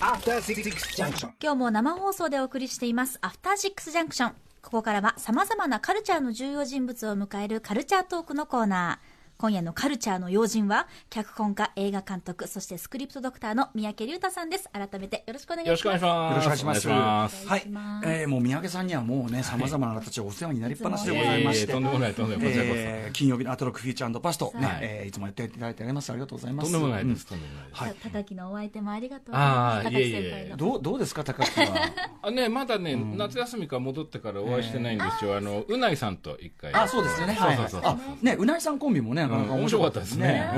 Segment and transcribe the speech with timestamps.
[0.00, 4.34] 今日も生放送でお送りしています、アフターシックスジャンクション。
[4.62, 9.17] ここからは様々なカルチャーの重要人物を迎えるカルチャートークのコーナー。
[9.40, 14.68] 今夜のカルチャーの要人は、脚本家、映画監督、そしてスクリプトドクターの三宅龍太さんです。
[14.72, 15.70] 改めてよろしくお願いします。
[15.70, 16.48] よろしくお願いします。
[16.48, 17.46] よろしくお願いします。
[17.46, 21.72] お願いしますはいえーもう三宅さんにはもうね、様々な形でお世話になりっぱなしでございまして。
[21.72, 26.10] とんでもないとんでもないえー金曜日のアトロックフューチャーパスト、ねはいえーいつもやっていただいてあります。
[26.10, 26.72] ありがとうございます。
[26.72, 27.22] とんでもないです。
[27.22, 27.82] うんとんでもないです。
[27.84, 29.84] はいたたきのお相手もありがとうございあます。
[29.84, 30.56] 高木ーいえいえ先輩の。
[30.56, 31.92] どう、どうですか、高木は？
[32.22, 35.36] あね、まだね、夏休みから戻ってからお会いしてないんですよ。
[35.36, 36.74] あの、うないさんと一回。
[36.74, 37.36] あ、そうですよね。
[37.38, 40.50] そうそうそうそうあ、ね、うないさんコンビもね、なかなか面白かったですね。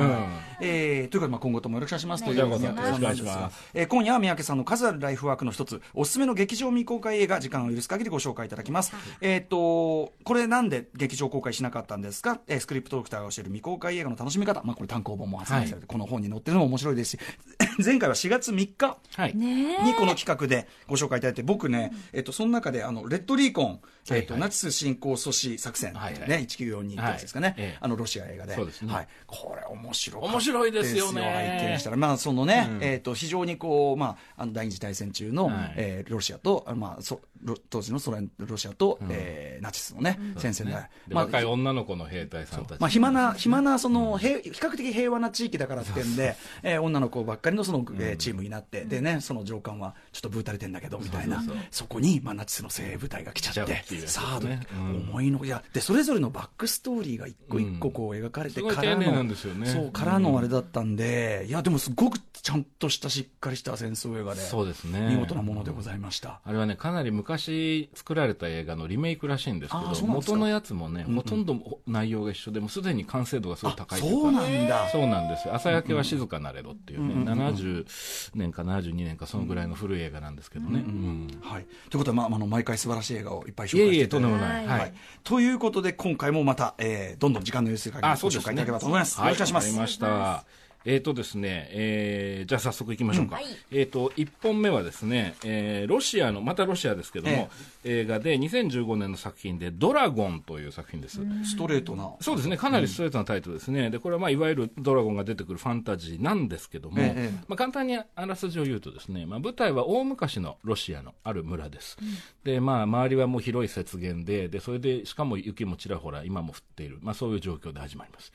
[0.62, 2.24] えーということで、まあ、今後ともよろしくお願いします。
[2.24, 3.00] というこちらこそ三宅さんなんです。
[3.00, 3.70] がよろしくお願いします。
[3.74, 8.92] えー今夜は三宅さんの数あるライフワークの一つ、おすすめの劇場未公開映画、時間を許す限りご紹介いただきます。
[9.20, 17.18] えっと、これなんで劇場公開しなかったんですか、えースクリプトドクターが教える未公開映画の楽しみ方、まあ、これ単行本も発売されて、この本に載ってるのも面白いですし、
[17.84, 19.34] 前回は4月3日、はい。
[19.34, 23.80] ねえにこの企画でご紹介いただいて、僕ね、えっと、その中で、あの、レッドリーコン、
[24.16, 26.28] えっと、ナチス侵攻阻止作戦、はいはい。
[26.28, 27.54] ね、1942ってやつですかね、はい。
[27.58, 27.78] ええ。
[27.80, 28.56] あの、ロシア映画で。
[28.56, 28.92] ですね。
[28.92, 29.08] はい。
[29.26, 31.22] これ面白面白いですよね。
[31.60, 32.78] 拝見したら、まあ、そのね、うん。
[32.82, 35.74] えっと、非常にこう、まあ、あの、第二次大戦中の、はい。
[35.76, 37.20] えーロシアと、あまあ、そロ
[37.68, 42.80] 当時のソ連、ロシアと、えーナチスのね、戦線で、でまあ、若い女の子の兵隊さんたち。
[42.80, 51.36] まあ、暇な、暇な、その、平比較的平和な地域だからってんで、えー女の子ばっかりのその、えーチームになって、でね、その上官は、ちょっとブータれてんだけど、みたいな。
[51.36, 53.84] そうそうそう、そこに、まあ、ナチスの精鋭部隊が来ちゃって。
[54.06, 54.90] さあ、どううん。
[55.10, 59.66] 思いの、いや、で、それぞれのバックストーリーが一個一個こう描かれてからの、ね。
[59.66, 65.08] そう、からのあれだったんで、いや、でもすごくちゃんとしたしっかりした戦争映画で、そうですね。
[65.10, 66.40] 見事なものでございました。
[66.44, 74.88] あれはね、かなり昔作られた映画のリメイクらしいんですけど、元のやつもね、ほとんど内容が一緒で、もうすでに完成度がすごい高いそうなんだ。
[74.90, 75.54] そうなんですよ。
[75.54, 77.86] 朝焼けは静かなれどっていうね、うんうんうん70
[78.34, 80.80] 年か72年かそのぐらいの古い映画なんですけどね。
[80.80, 81.66] うんはい。
[81.90, 84.66] ということで、まあ、あの、毎回素晴らしい映画をいっぱい紹介していえいえ、とんでもない。
[84.66, 84.92] ははいい。
[85.24, 88.28] ということで、今回もまた、えーどんどん時間の許す限りあ、ご。
[88.28, 89.20] 紹介いただければと思います。
[89.20, 89.66] よろしくお願いします。
[89.66, 90.59] わかりました。
[90.84, 93.36] えーとですね、えーじゃあ早速行きましょうか。
[93.36, 97.50] はいえーと、1本目はですね、えーロシアの、またロシアですけども、
[97.84, 101.20] 映画で2015年の作品で、ドラゴンという作品です。
[101.44, 102.10] ストレートな。
[102.20, 103.90] そうですね、かなりストレートなタイトルですね。
[103.90, 111.98] で、これはまあ、いわゆるドラゴンが出てくるファンタジーなんですけども、ええまあ、簡単にあらすじを言うとですね、まあ、舞台は大昔のロシアのある村です。
[112.44, 118.32] で、まあ、周りはもう広い雪原で、で、それで、しかも雪もちらほら今も降っている、まあ、そういう状況で始まります。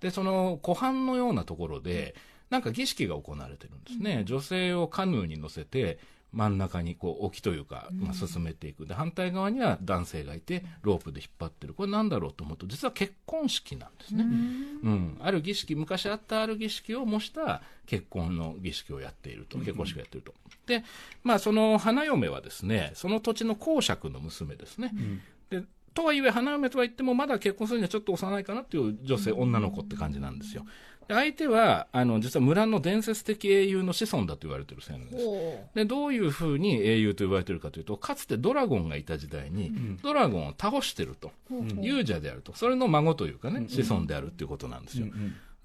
[0.00, 2.14] で、その湖畔のようなところで、
[2.50, 4.22] なんか儀式が行われてるんですね。
[4.24, 5.98] 女性をカヌーに乗せて、
[6.34, 8.86] 真ん中にこう沖というか、まあ、進めていく。
[8.86, 11.74] で、反対側には男性がいて、ロープで引っ張ってる。
[11.74, 14.24] これなんだろうと思うと、実は結婚式なんですね。
[14.24, 14.26] う
[14.90, 15.16] ん。
[15.20, 19.58] ある儀式、昔あったある儀式を模した結婚の儀式をやっていると。
[19.58, 20.34] 結婚式をやっていると。
[20.66, 20.84] で、
[21.22, 24.92] まあ、その花嫁はですね、その土地の公爵の娘ですね。
[25.50, 25.62] で、
[25.94, 30.66] とはいえ、花嫁とは言っても、まだ結婚するにはちょっと幼いかなっていう女性、女の子って感じなんですよ。
[31.08, 35.26] で相手は、あの、実は村の伝説的英雄の子孫だと言われてる青年です。
[35.74, 39.72] で、どういうふうに英雄と言われてるかというと、かつてドラゴンがいた時代に、
[40.02, 41.30] ドラゴンを倒してると。
[41.82, 42.54] 勇者であると。
[42.54, 45.06] それの孫というかね、子孫であるっていうことなんですよ。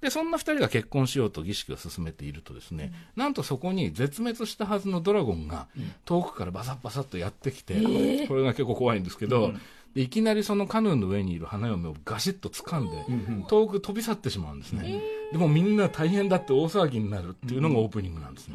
[0.00, 5.68] で、そんな二人が結婚しようと儀式を進めているとですね、なんとそこに絶滅したはずのドラゴンが
[6.04, 9.52] 遠くからバサッバサッとやってきて、これが結構怖いんですけど、
[9.94, 13.04] でいきなりそのカヌーの上にいる花嫁をガシッと掴んで、
[13.48, 15.02] 遠く飛び去ってしまうんですね。
[15.32, 18.54] でもみんな大変だって大騒ぎになるっていうのがオープニングなんですね。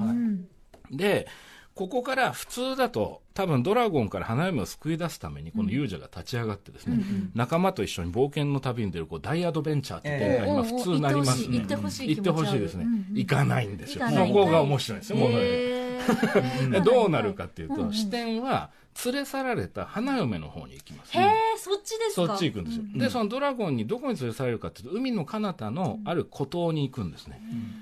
[0.91, 1.27] で、
[1.73, 7.03] ここから普通だと、多分ドラゴンから花嫁を救い出すために、この勇者が立ち上がってですね、
[7.33, 11.57] 仲間と一緒に冒険の旅に出る、こう、大アドベンチャーっていう展開に、まあ普通なりますね。
[11.57, 12.09] 行ってほしい。
[12.15, 12.85] 行ってほしいですね。
[13.11, 14.07] 行かないんですよ。
[14.09, 15.09] そこが面白いんです。
[15.09, 15.35] よ、もうね。
[15.35, 15.84] へー。
[15.84, 15.84] で
[16.83, 18.69] どうなるかっていうと、視点は、
[19.03, 21.17] 連れ去られた花嫁の方に行きます。
[21.17, 22.27] へえ、そっちですか？
[22.27, 22.83] そっち行くんですよ。
[22.95, 27.41] で、そのドラゴンにどこに連れ去られるかっていうと、海の彼方のある孤島に行くんですね。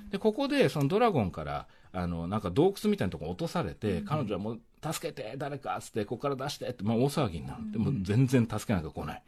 [0.10, 7.72] で、ここで、そのドラゴンから、あの、なんか洞窟みたいなとこ落とされて、彼女はもう、助けて、誰かっつって、ここから出してって、まあ大騒ぎになる。
[7.72, 9.22] でも全然助けなんか来ない。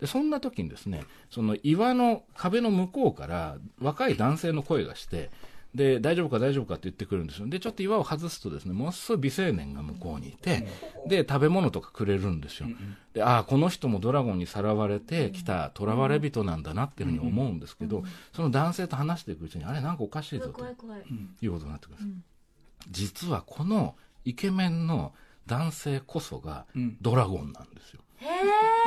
[0.00, 5.30] で、そんな時にですね、その岩の壁の向こうから若い男性の声がして、
[5.74, 7.46] で、大丈夫か大丈夫かって言ってくるんですよ。
[7.48, 10.68] で、ちょっと岩を外すとですね、ものすごい美青年が向こうにいて、
[11.06, 12.68] で、食べ物とかくれるんですよ。
[13.14, 18.04] で、ああ、この人もドラゴンにさらわれてきた囚われ人なんだなっていうふうに思うんですけど、
[18.34, 21.00] その男性と話していくうちに、あれなんかおかしいぞと怖い怖い。
[21.40, 22.90] いうことになってくるんです。
[22.90, 23.94] 実はこの
[24.24, 25.14] イケメンの
[25.46, 26.66] 男性こそが
[27.00, 28.00] ドラゴンなんですよ。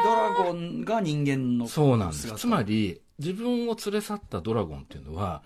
[0.04, 2.22] ドラゴンが人間のそうなんです。
[2.24, 5.42] 姿つまり、自分を連れ去ったドラゴンっていうのは、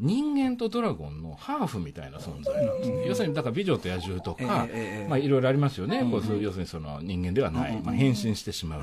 [0.00, 4.66] 人間とドラゴンのハーフみたいな存在なんですね、要するにだから美女と野獣とか、
[5.08, 8.82] まあ、いろいろありますよね、こう要するにその人間ではない、まあ、変身してしまう、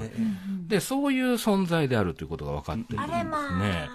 [0.68, 3.90] でそういう存在であるということが分かってるんですね。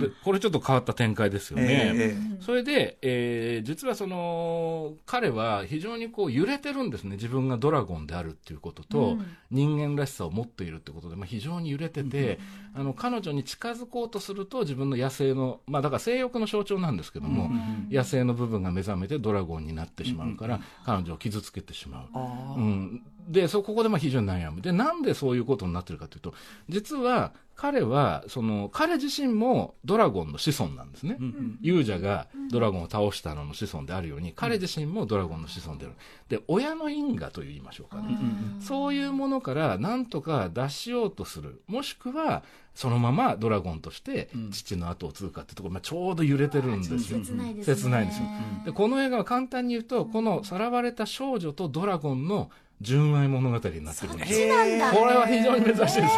[0.00, 1.92] でこれちょっと変わった展開ですよね。
[1.94, 7.16] ええそれで、えー実はその彼は非常にこう揺れてるんですね。
[7.16, 9.16] 自分がドラゴンであるっていうことと、
[9.50, 12.38] 人間らしさを持っているってことで、まあ、非常に揺れてて、
[12.74, 17.50] あの彼女に近づこうとすると自分の野生の、まあ、だから性欲の象徴なんですけども、
[17.90, 22.08] 野生の部分が目覚めてドラゴンになってしまうから、彼女を傷つけてしまう。
[22.14, 24.60] あうん、でそここでまあ非常に悩む。
[24.60, 26.34] でなんでそういうことになってるかというと
[26.68, 31.18] 実は彼はその彼自身もドラゴンの子孫なんですね、
[31.60, 35.94] 勇者がドラゴンを倒したのの子孫であるように、彼自身もドラゴンの子孫である。
[36.28, 38.18] で親の因果と言いましょうかね、
[38.60, 41.62] そういうものからなんとか脱しようとする。
[41.68, 42.42] もしくは
[42.74, 47.20] そのままドラゴンとして父の後を継ぐかってところ、まあ、ちょうど揺れてるんですよ。
[47.22, 47.74] 切ないですね。
[47.76, 48.24] 切ないんですよ。
[48.64, 52.50] でこの映画は簡単に言うとこのさらわれた少女とドラゴンの
[52.82, 54.48] 純愛物語になってるんですよ。
[54.54, 54.92] なんだ。
[54.92, 56.08] これは非常に珍しいですよ。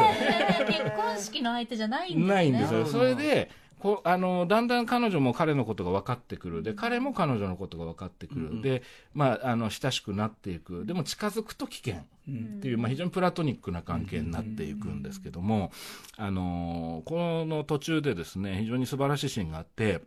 [0.66, 2.86] 結婚式の相手じゃないんですねないんですよ。
[2.86, 6.62] それでこうあのだんだん彼女も彼のことが分かってくる。
[6.62, 8.82] で彼も彼女のことが分かってくる、で、
[9.12, 10.86] まあ、あの親しくなっていく。
[10.86, 11.96] でも近づくと危険。
[12.26, 15.72] っていう、まあ、非常にプラトニックな関係になっていくんですけども、
[16.16, 20.00] あのこの途中でですね非常に素晴らしいシーンがあって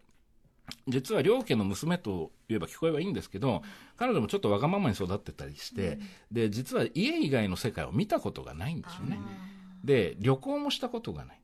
[0.88, 3.62] 実は両家の娘と言えば聞こえはいいんですけど
[3.98, 6.00] 彼女もちょっとわがままに育ってたりして、
[6.32, 9.20] で実は家以外の世界を見たことがないんですよね。
[9.84, 11.40] で旅行もしたことがない。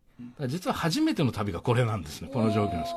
[0.48, 2.96] 実は初めての旅がこれなんですねこの状況なんです。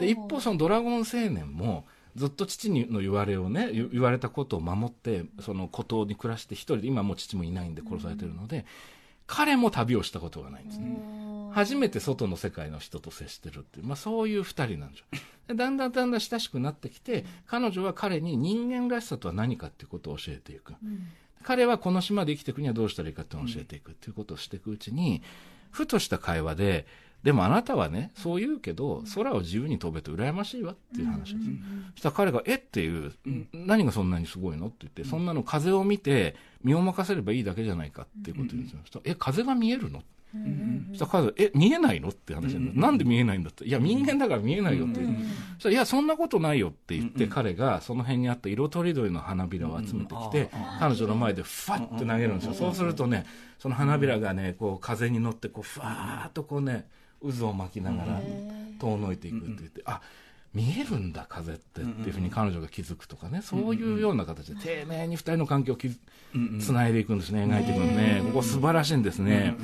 [0.00, 1.86] で一方そのドラゴン青年も
[2.16, 8.64] ずっと父にの言われをね言言われたことを守ってその孤島に暮らして一人で今もう父もいないんで殺されてるので、
[9.28, 10.98] 彼も旅をしたことがないんですね。
[11.52, 15.06] 初めて外の世界の人と接してるっていう、まあ、そういう二人なんですよ。
[15.48, 20.74] でだんだんだんだん親しくなってきて彼女は彼に人間らしさとは何かっていうことを教えていく、
[21.42, 25.22] 彼はこの島で生きていくにはどうしたらいいかっていうのを教えていくっていうことをしていくうちに、
[25.70, 26.86] ふとした会話で、
[27.28, 31.48] でもあなたはね、そう言うけど、空を自由に飛べて羨ましいわっていう話です。
[31.96, 32.54] そしたら彼が、え？
[32.54, 33.12] っていう、
[33.52, 34.68] 何がそんなにすごいの？
[34.68, 38.78] って言って、そんなの風を見て、身を任せればいいだけじゃないかっていうことを言うんですよ。
[38.84, 38.98] そした。
[39.00, 40.02] らえ、風が見えるの？
[40.92, 42.08] そしたら彼が、え、見えないの？
[42.08, 42.80] って話なんだ。
[42.80, 43.66] なんで見えないんだって。
[43.66, 45.16] いや、人間だから見えないよって言う。
[45.56, 50.50] そしたらいや、そんなことないよって言って、彼がその辺にあった色とりどりの花びらを集めてきて、
[50.80, 52.54] 彼女の前でファッて投げるんですよ。
[52.54, 53.26] そうするとね、
[53.58, 56.88] その花びらがね、こう風に乗って、こう、ふわーっとこうね、
[57.22, 58.20] 渦を巻きながら
[58.78, 60.00] 遠のいていくって言って、あ、
[60.54, 65.90] 見えるんだ風ってっていうふうに彼女が気づくとかね、そういうような形で丁寧に二人の関係をき
[66.60, 68.22] つないでいくんですね、描いていくのね。
[68.24, 69.56] ここ素晴らしいんですね。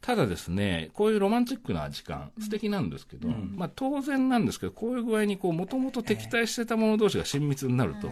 [0.00, 8.10] ただですね、こういうロマンチックな時間、素敵なんですけど、まあ当然なんですけど、こういう具合にこう、もともと敵対してた者同士が親密になると、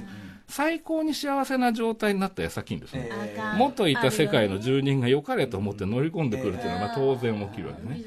[0.48, 8.02] 最高に幸せな状態になった矢先にですね、あかん元いた世界の住人が良かれと思って乗り込んでくるっていうのは、まあ当然起きるわけね。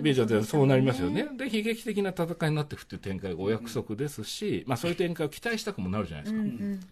[0.00, 1.26] 美女でそうなりますよね。
[1.36, 6.86] で、悲劇的な戦いになっていくっていう展開がお約束ですし、まあそういう展開を期待したくもなるじゃないですか。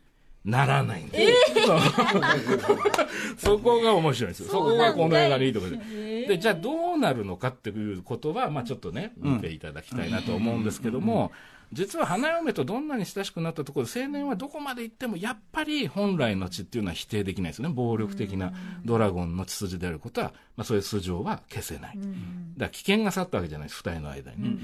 [0.45, 1.79] ならないんですよ。
[3.39, 4.49] そこが面白いんですよ。
[4.51, 6.27] そこがこの映画のいいところで。
[6.27, 11.33] で、じゃあどうなるのかっていうことは、まあちょっとね、見ていただきたいなと思うんですけども、
[11.73, 17.75] 実は花嫁とどんなに親しくなったところで青年はどこまで行ってもやっぱり本来の血っていうのは否定できないですよね。
[17.75, 18.53] 暴力的な
[18.85, 22.11] ドラゴンの血筋であることは、まあ、そういう素性は消せない、だか
[22.59, 23.79] ら危険が去ったわけじゃないです。
[23.79, 24.59] 二人の間にね、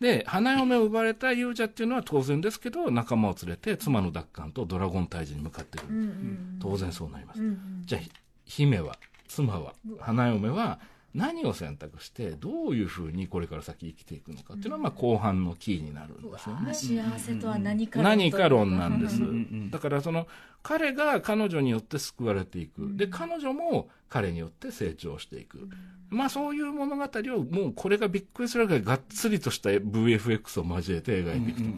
[0.00, 5.88] で花嫁を奪われた勇者っていうのは当然ですけど仲間を連れて妻の奪還とドラゴン退治に向かってくる、
[6.60, 7.40] 当然そうなります、
[7.86, 8.10] じゃあひ
[8.44, 10.78] 姫は妻は花嫁は
[11.16, 16.74] 何を選択してどういうふうにこれから先生きていくのかっていうのはまあ後半のキーになるんですよね。
[16.74, 19.22] 幸せとは何か何か論なんです。
[19.22, 19.70] ん。
[19.70, 20.26] だからその
[20.66, 22.96] 彼が彼女によって救われていく。
[22.96, 25.68] で、彼女も彼によって成長していく。
[26.08, 31.68] まあそういう物語をもうこれがびっくりするぐらいがっつりとした VFX を交えて描いていくと。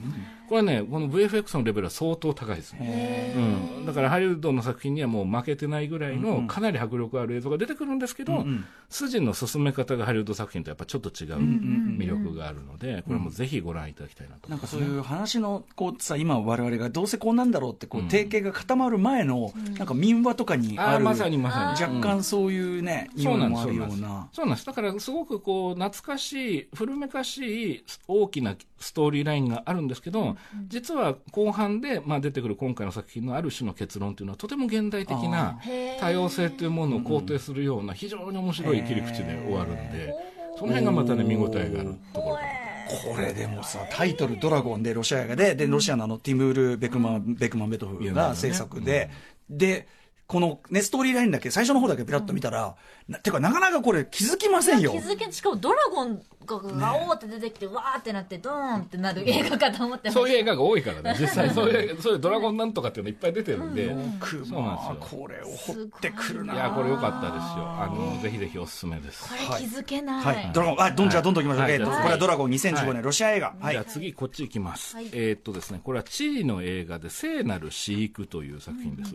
[0.48, 3.34] これはね、この VFX のレベルは相当高いですね。
[3.36, 3.86] うん。
[3.86, 8.44] だからハリウッドの作品にはもう負けてないぐらいのかなり迫力ある映像が出てくるんですけど、
[8.90, 14.76] 筋の進め方がハリウッド作品とやっぱちょっと違う魅力があるので、これもぜひご覧いただきたいなと思います。
[14.76, 21.82] なんかそういう話のこうさ今我々がどうせこうなんだろうってこう定型が固まる前のなんか民話とかにあるまさにまさに。
[21.82, 24.28] 若干そういうねそうなんですもあるような。
[24.32, 24.66] そうなんです。
[24.66, 30.36] だから、すごくこう、懐かしい、古めかしい大きなストーリーラインがあるんですけど、
[30.68, 35.58] 実は後半で、まあ、出てくる今回の作品のある種の結論というのは、とても現代的な
[36.00, 40.14] 多様性というものを肯定するような、非常に面白い切り口で終わるんで、
[40.56, 49.10] その辺がまたね、見応えがあるところかなこれでもさ、タイトルドラゴンでロシア映画で、で、ロシアのあのティムール・ベクマン、ベクマンベトフが制作で、
[49.50, 49.86] で、
[50.26, 52.76] このね、ストーリーラインだけ、最初の方だけピラッと見たら、
[53.08, 54.98] なてか、なかなかこれ気づきませんよ気。
[54.98, 65.18] づけしかもドラゴンがガオーって出てきて、わーってなってドーンってなる映画かと思ってそういう映画が多いからね、 実際そういう、そういうドラゴンなんとかっていうのいっぱい出てるんで、くそうなんまあ、ですよ。
[65.18, 66.54] これを掘ってくるな。
[66.54, 67.66] いや、これ良かったですよ。
[67.66, 69.34] あの、ぜひぜひおすすめですこ。
[69.34, 70.50] れ気づけない、はい。
[70.52, 71.62] ドラゴン、あ、どんじゃあどんどん行きましょう。
[71.64, 73.54] はいえっと、はいこれはドラゴン2015は年ロシア映画。
[73.60, 73.84] はいじゃあ。
[73.84, 79.14] 次こっち行きます、はいえーっとですねこれはチリの映画で「聖なる飼育」という作品です、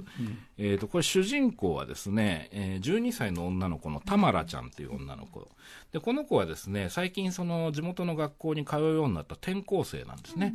[0.57, 5.47] えーっとこれ主人公はですね、えー12歳の女の子のタマラちゃんっていう女の子
[5.91, 10.53] でこの子はですね最近その地元の学校に通うようになった転校生なんですね、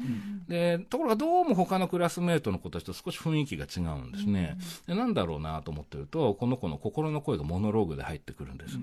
[0.49, 8.79] でところがどうも他のクラスメートの子たちと少し雰囲気が違うんですね、でなんだろうなと思ってるとこの子の心の声がモノローグで入ってくるんです、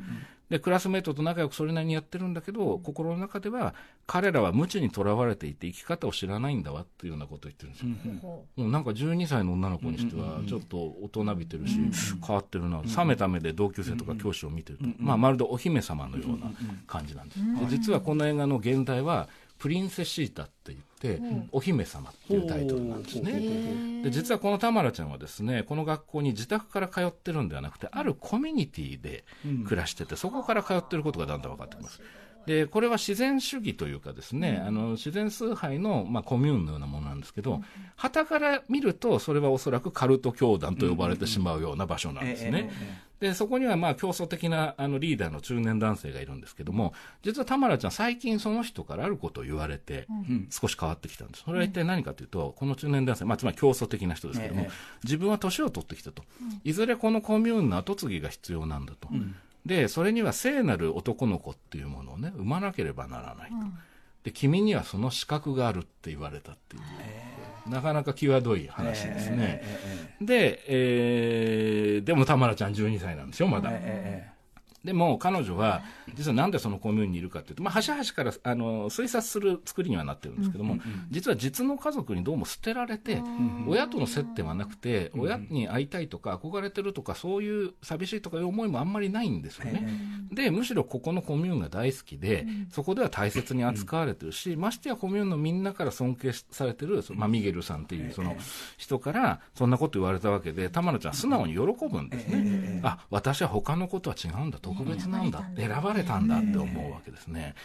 [0.50, 3.74] でクラスメートと仲良くそれなりにやってるんだけど心の中では
[4.06, 11.80] 彼らは無知にとらわれていて生き方を知らないんだわっていうようなことを言ってるんですよ、ほもうなんか12歳の女の子にしてはちょっと大人びてるし、
[12.26, 16.52] 変わってるな、冷めた目で同級生とか教師を見てると、まあ、まるでお姫様のような
[16.88, 29.24] 感じなんです、で実はこの映画の現代はプリンセシータって言って、お姫様っていうタイトルなんですね、で実はこのタマラちゃんはですねこの学校に自宅から通ってるんではなくてあるコミュニティで
[29.66, 32.02] 暮らしてて、そこから通ってることがだんだん分かってきます
[32.46, 37.62] でこれは自然主義というかですね、あの自然崇拝の、まあ、コミューンのようなものなんですけど、
[37.96, 42.70] 旗から見るとそれはおそらくカルト教団と呼ばれてしまうような場所なんですね。
[43.20, 50.06] でそこにはまあ競争的なあのリーダーの中年男性がいるんですけども実はタマラちゃん最近その人からあることを言われて
[50.50, 51.44] 少し変わってきたんです。
[51.44, 54.70] それは一体何かというとこの中年男性、まあ、つまり競争的な人ですけども、ええ。
[55.04, 56.24] 自分は年を取ってきたと。
[56.64, 59.08] いずれこのコミューンの後継ぎが必要なんだと、
[59.66, 63.56] でそれには聖なる男の子っていうものをね生まなければならないと、
[64.24, 69.64] で君にはその資格があるって言われたっていう、なかなか際どい話ですね、
[70.22, 73.72] で、えーでもタマラちゃん12歳なんですよまだ、
[74.86, 75.82] でも彼女は
[76.14, 80.78] 実はなんでそのコミューンにいるかっていうと、まあ、端々からあの推察する作りにはなってるんですけども、
[81.10, 83.22] 実は実の家族にどうも捨てられて、
[83.68, 89.88] 親との接点はなくて、親に会いたいとか憧れてるとかそういう寂しいとかいう思いもあんまりないんですよね。
[90.32, 98.36] でむしろここのコミューンが大好きで、そこでは大切に扱われてるし、ましてやコミューンのみんなから尊敬されてる、まあ、ミゲルさんっていうその
[98.78, 102.82] 人からそんなこと言われたわけでタマラちゃんは素直に喜ぶんですね。
[102.84, 107.56] あ私は他のことは違うんだ特別なんだ選ばれたんだって思うわけですね。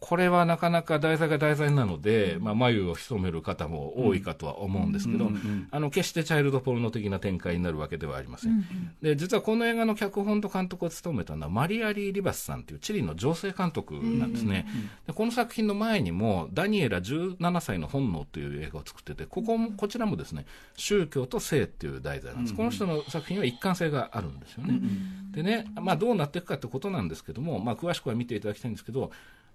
[0.00, 5.30] これはなかなか題材が題材なので、まあ、眉を潜める方も多いかとは思うんですけど、
[5.70, 8.64] あの決してチャイルドポルノ的な展開になるわけではありません。
[9.02, 14.66] で実はこの映画の脚本と監督を務めたのはマリアリー・リバスさんというチリの女性監督なんですね。
[15.06, 22.54] でこの作品の前にもダニエラ17歳の本能という映画を作っててここもこちらもですね宗教と性っていう題材なんです。
[22.54, 24.80] この人の作品は一貫性があるんですよね。
[25.32, 29.10] でね、まあ、どうなっていくかってことなんですけども、まあ、詳しくは見ていただきたいんですけど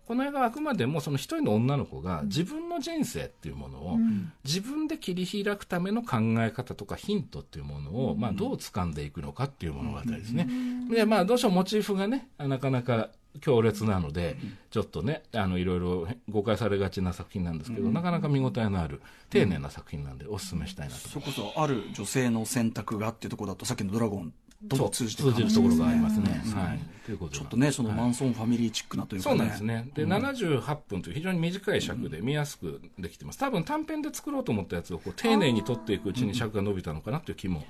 [0.07, 3.97] この映画はあくまでもその一人の女の子が自分の人生っていうものを
[4.43, 10.47] 自分で切り開くための考え方とかヒントっていうものをまあどう掴んでいくのかっていう物語ですね。
[10.89, 13.09] でまあどうしてもモチーフがねなかなか
[13.41, 14.37] 強烈なので
[14.69, 21.09] ちょっとねあのいろいろ誤解されがちな作品なんですけどなかなか見応えのある丁寧な作品なんでお勧めしたいなと。
[21.09, 24.33] それこそある女性の選択がっていうところだとさっきのドラゴン
[24.69, 26.41] とも通じてるところがありますね。
[26.45, 29.37] うんはい、ということちょっとねそのマンソンファミリーチックなというかね。
[29.37, 29.89] そうなんですね。
[29.93, 33.39] で、78分という非常に短い尺で見やすくできてます。
[33.39, 37.63] 多分短編で作ろうと思ったやつをこう丁寧に撮っていくうちに尺が伸びたのかなという気も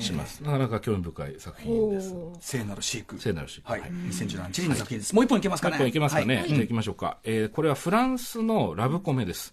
[0.00, 0.42] します。
[0.42, 2.14] なかなか興味深い作品です。
[2.40, 3.60] 聖なる飼育聖なるし。
[3.64, 5.78] はい、2017年チリの作品です、もう一本いけますかね。
[5.78, 6.36] もう一本いけますかね。
[6.36, 6.48] はい。
[6.48, 7.18] じゃあ行きましょうか。
[7.24, 9.52] えーこれはフランスのラブコメです。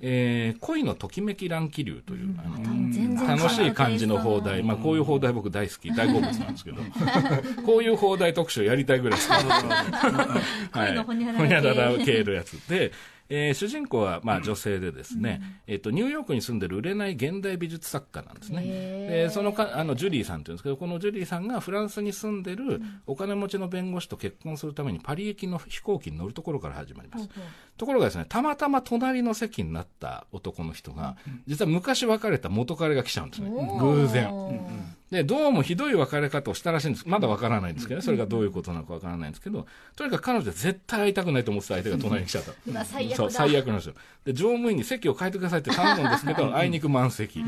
[0.00, 6.82] えー恋のときめき乱気流という、あの楽しい感じの放題、まあ、こういう放題僕大好き、大好物なんですけど、
[7.64, 9.44] こういう放題特集やりたいぐらい好き
[10.72, 12.24] 恋のほにゃらら系。
[12.24, 12.92] のやつで、
[13.28, 18.62] えー主人公はまあ女性でですね、えっとニューヨークに住んでる売れない現代美術作家なんですね。
[18.62, 27.28] でそのかあのジュリーさんっていうんですけどこのジュリーさんがフランスに住んでるお金持ちの弁護士と結婚するためにパリ行きの飛行機に乗るところから始まります。
[27.76, 31.16] ところがですねたまたま隣の席になった男の人が
[31.46, 33.50] 実は昔別れた元彼が来ちゃうんですね。
[33.50, 34.30] 偶然。
[35.10, 37.08] で、どうもひどい別れ方をしたらしいんです。
[37.08, 38.04] まだわからないんですけどね。
[38.04, 42.84] それがどういうことなのかわからないんですけど、とにかく彼女は絶対会いたくないと思ってた相手が隣に来ちゃった。
[42.84, 43.94] 最悪だそう、最悪なんですよ。
[44.24, 47.44] で、乗務員に席を変えてくださいって頼むんですけど、あいにく満席。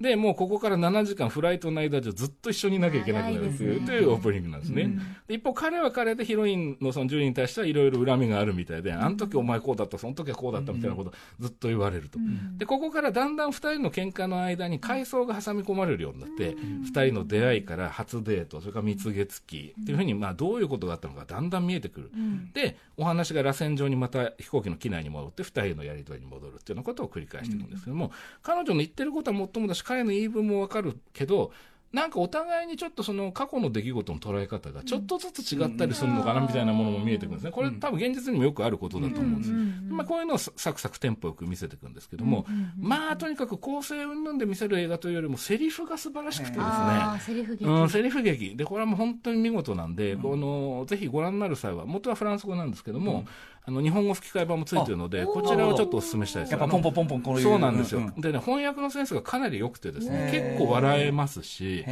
[0.00, 4.90] で、もうここから7時間フライトの間じゃずっと一緒にいなきゃいけなくなるっていう、というオープニングなんですね。
[5.28, 12.18] で一方、彼は彼でヒロインのそのジュリーに対してはいろいろ恨みがあるみたいで、あの時お前こうだった、その時はこうだったみたいなことをずっと言われると。
[12.56, 16.56] で、ここからだんだん二人の喧嘩の間に階層が挟み込まれるようになって、
[16.94, 19.74] 二人の出会いから初デート、それから蜜月期。
[19.80, 22.10] っていうふうに、まあどういうことがあったのかだんだん見えてくる。
[22.52, 31.52] で、お話が螺旋状にまた飛行機の機内に戻って二人のやり取りに戻るっていうようなことを繰り返していくんですけども、彼女の言ってることはもっともだし、彼の言い分もわかるけど、
[31.94, 37.52] なんかお互いにちょっとその過去の出来事の捉え方がちょっとずつ違ったりするのかなみたいなものも見えてくるんですね。
[37.52, 39.52] これ多分現実にもよくあることだと思うんです。
[39.92, 42.46] まあこういうのをサクサクテンポよく見せていくんですけども、
[42.76, 46.64] まあとにかく構成云々で見せる映画というよりもセリフが素晴らしくてですね。
[46.66, 47.64] ああ、セリフ劇。
[47.64, 48.56] うん、セリフ劇。
[48.56, 53.24] で、これはもう本当に見事なんで、この、ぜひご覧になる際は、元はフランス語なんですけども、
[53.66, 56.52] あの、日本語吹き替え版もついてるので、こちらをちょっとお勧めしたいです。
[56.52, 58.02] やっぱポンポンポンポンこういうそうなんですよ。
[58.18, 61.84] でね、翻訳のセンスがかなり良くてですね、結構笑えますし、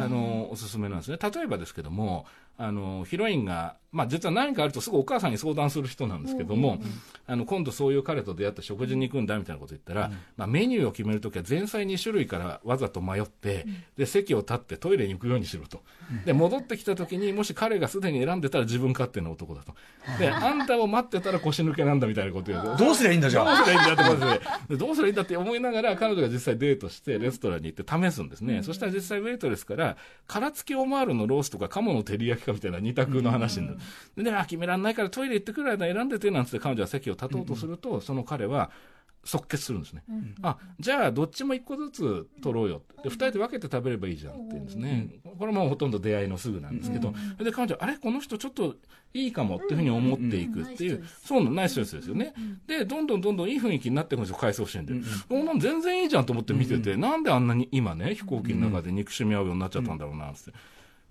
[0.00, 1.18] あの、おすすめなんですね。
[1.18, 2.26] 例えばですけども、
[2.58, 6.78] あの、ヒロインが、まあ実は何かあるとすぐお母さんに相談する人なんですけども、
[7.26, 15.82] あの、今度そういう彼と出会って食事に行くんだみたいなこと言ったら、まあメニューを決めるときは前菜2種類からわざと迷って、で、席を立ってトイレに行くようにしろと。
[16.24, 19.74] で、戻ってきたときに、もし彼がすでに選んでたら自分勝手な男だと。
[20.18, 22.76] で、あんたを待ってたら腰抜けなんだみたいなこと言う。
[22.78, 23.24] どうすりゃいいん。
[23.24, 29.96] だじゃあどうすりゃいいんだってことででどうすりゃいいんだって思いながら彼女が実際デートしてレストランに行って試すんですね、そしたら実際ウェイトレスから
[30.26, 33.78] 殻付きオマールのロースとか鴨の照り焼きかみたいな二択の話になる、
[34.16, 38.70] でねあ決めらんないからトイレ行ってくる間選んでてなんつって彼女は席を立とうとすると、その彼は
[39.26, 40.04] 即決するんですね、
[40.42, 42.82] あじゃあどっちも一個ずつ取ろうよ。
[43.02, 48.76] で二人で分けて食べればいいじゃんって言うんですね、これもほとんど出会いのすぐなんですけど、で彼女あれこの人ちょっと
[49.14, 51.08] いいかもっていうふうに思っていくっていう、うんうん。
[51.24, 52.34] そうイスですよね、
[52.66, 54.36] でどんどんどんどんいい雰囲気になっていくんですよ。
[54.38, 54.92] 回想シーンで、
[55.26, 60.52] こん全然いいじゃんと思って見てて、なんであんなに今ね飛行機の中で憎しみ合うようになっちゃったんだろうなって。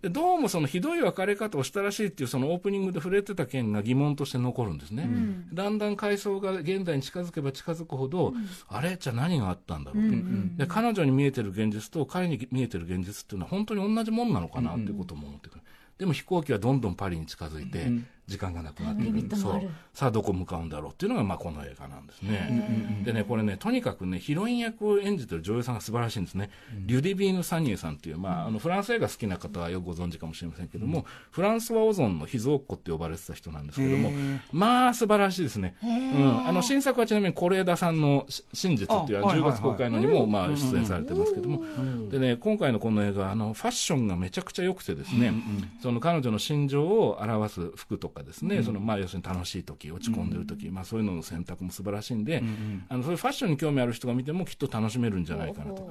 [0.03, 5.07] でどうもそのひどい別れ方をしたらしいっていうそのオープニングで触れてた件が疑問として残るんですね、
[5.53, 8.33] だんだん回想が現代に近づけば近づくほど、
[8.67, 8.98] あれ？
[9.00, 10.17] じゃあ何があったんだろうと、
[10.57, 15.61] で彼女に見えてる現実と彼に見えてる現実っていうのは本当に同じもんなのかなっていうことも思ってくる、
[15.98, 17.89] でも飛行機はどんどんパリに近づいて、
[18.27, 19.36] 時間がなくなってくる。
[19.36, 19.62] そう。
[19.94, 26.50] さあどこ向かうんだろうっていうのがまあこの映画なんですね、でねこれねとにかくねヒロイン役を演じてる女優さんが素晴らしいんですね、
[26.86, 34.12] リュディビーヌ・サニエさんっていう、まあ、あのフランス映画好きな方はよくご存知かもしれませんけども、フランスはオゾンの秘蔵っ子って呼ばれてた人なんですけども
[34.51, 39.51] まあ素晴らしいですね、うん、あの新作はちなみに是枝さんのし「真実」っていうあはいはいはい。
[39.51, 41.64] 10月公開のにもまあ出演されてますけども、
[42.09, 45.33] でね今回のこの映画あのファッションがめちゃくちゃ良くてですね、
[45.81, 52.44] その彼女の心情を表す服とかですね、そのまあ要するに楽しい時落ち込んでる時、まあそういうのの選択も素晴らしいんで、
[52.90, 55.90] あのそういうファッションに興味ある人が見てもきっと楽しめるんじゃないかなと。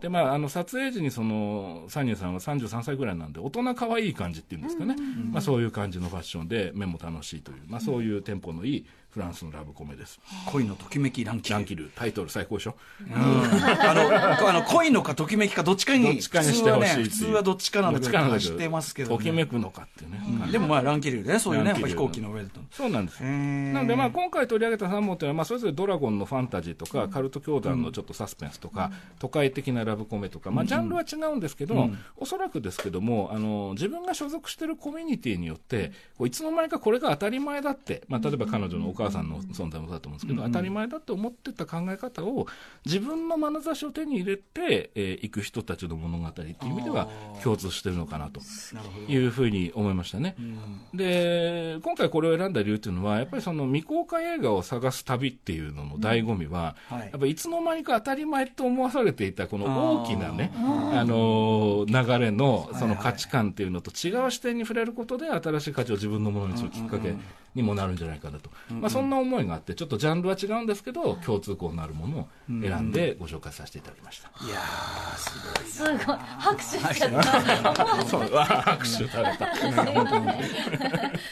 [0.00, 4.96] でまあ、あの撮影時にそのサニエさんは33歳ぐらいなんで大人可愛い感じっていうんですかね、
[5.30, 10.20] まあ、そういう感じのファッションで目も楽しいという、まあ、そういうテンポのいいフランスのラブコメです。
[10.46, 11.58] 恋のときめきランキング。
[11.58, 12.74] ランキルタイトル最高でしょ？
[13.10, 14.02] あの
[14.48, 22.60] あの恋のかときめきかどっちかにどっちかにしてほしいね普通はどっちかなんだけどっちかけしてますけど、ね、ときめくのかっていうね、でもまあランキルでねそういうねやっぱ飛行機の上でと。
[22.70, 42.46] そうなんですなので、まあ、今回取り上げた3本というのは、まあ、それぞれドラゴンのファンタジーとか、カルト教団のちょっとサスペンスとか、都会的なラブコメとか、まあ、ジャンルは違うんですけど、おそらくですけどもあの、自分が所属しているコミュニティによって、こういつの間にかこれが当たり前だって、まあ、例えば彼女のお母さんの存在もだと思うんですけど、当たり前だって思ってた考え方を、
[42.84, 47.08] 自分の眼差しを手に入れて、えー行く人たちの物語っていう意味では、
[47.42, 48.40] 共通してるのかなと
[49.08, 50.36] いうふうに思いましたね。
[50.94, 57.10] で、今回これを選んだ理由っていうのは、やっぱりその未公開映画を探す旅っていうのの醍醐味は、はい。
[57.10, 67.14] やっぱいつの間にか当たり前と思わされていたこの大きなね、あのー流れのその価値観っていうのと違う視点に触れることで新しい価値を自分のものにするきっかけ
[67.54, 68.50] にもなるんじゃないかなと。
[68.70, 74.28] まあそんな思いがあって、ちょっとジャンルは違うんですけど、共通項のあるものを選んでご紹介させていただきました。
[74.44, 76.16] いやーすごいすごい。
[76.16, 77.22] 拍手しちゃった。
[78.62, 79.46] 拍手された。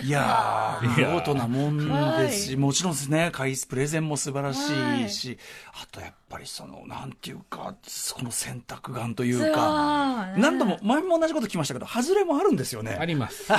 [0.04, 1.78] いやー、見事なもん
[2.18, 4.70] ですし、もちろんですね、カイスプレゼンも素晴らし
[5.04, 5.38] いし、
[5.82, 7.74] あとやっぱりその、なんていうか、
[8.14, 12.96] この選択眼というか、何度も、前も同じこと聞きましたけど、外れもあるんですよね。
[13.00, 13.44] あります。
[13.52, 13.58] いっ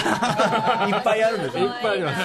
[1.04, 1.64] ぱいあるんですよ。
[1.66, 2.22] いっぱいあります。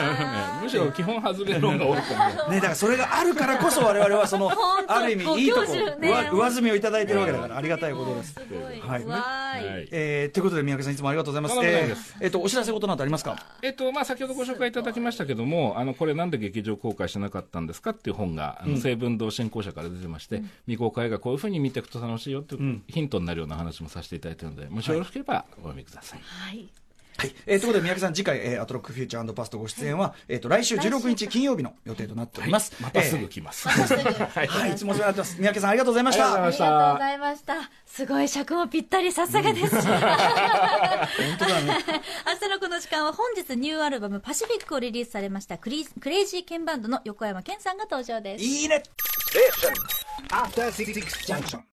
[0.63, 2.51] むしろ基本外れ論が多いと思う。
[2.51, 4.51] ね、だからそれがあるからこそ我々はその
[4.87, 8.35] ある意味いいとこ、ね上上積みをいただいてるわけだからありがたいことです。
[8.87, 9.67] はいわーい。
[9.67, 11.67] はいえー、ということで三宅さんいつもありがとうございます。
[11.67, 13.37] えーえっとお知らせ事などありますか？
[13.63, 26.21] えっとまあ、先ほどご紹介いただきましたけども、あのこれ、なんで劇場公開しなかったんですかっていう本が、あの成文堂振興社から出てまして、未公開がこういうふうに見ていくと楽しいよっていうヒントになるような話もさせていただいているので、もしよろしければお読みください。
[26.23, 26.69] はい。
[27.19, 32.75] はい、えー、ということで三宅さん次回、えー、アトロックフューチャーパストご出演は、えっ、と来週16日金曜日の予定となっております。
[32.81, 33.69] またすぐえ来ます。
[33.69, 35.37] ー はい、いつもお世話になってます。
[35.37, 36.25] 三宅さんありがとうございました。
[36.25, 37.71] ありがとうございましたありがとうございました。
[37.87, 39.75] すごい尺もぴったり、さすがです。
[39.77, 39.85] 本
[41.39, 41.79] 当だね。
[42.27, 48.45] 明日のこの時間は本日ニューアルバムパシフィックをリリースされましたクリクレイジーケンバンドの横山健さんが登場です。
[48.45, 48.83] いいね。
[50.31, 50.93] After Six
[51.27, 51.63] Junction.